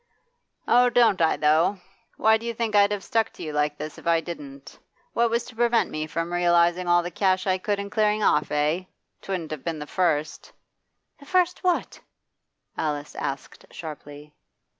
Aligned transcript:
'Oh, 0.67 0.89
don't 0.89 1.21
I, 1.21 1.37
though! 1.37 1.77
Why, 2.17 2.35
do 2.37 2.47
you 2.47 2.55
think 2.55 2.75
I'd 2.75 2.91
have 2.91 3.03
stuck 3.03 3.31
to 3.33 3.43
you 3.43 3.53
like 3.53 3.77
this 3.77 3.99
if 3.99 4.07
I 4.07 4.19
didn't? 4.19 4.79
What 5.13 5.29
was 5.29 5.43
to 5.45 5.55
prevent 5.55 5.91
me 5.91 6.07
from 6.07 6.33
realising 6.33 6.87
all 6.87 7.03
the 7.03 7.11
cash 7.11 7.45
I 7.45 7.59
could 7.59 7.77
and 7.77 7.91
clearing 7.91 8.23
off, 8.23 8.49
eh? 8.49 8.85
'Twouldn't 9.21 9.51
have 9.51 9.63
been 9.63 9.77
the 9.77 9.85
first' 9.85 10.53
'The 11.19 11.27
first 11.27 11.63
what?' 11.63 11.99
Alice 12.75 13.13
asked 13.13 13.67
sharply. 13.69 14.33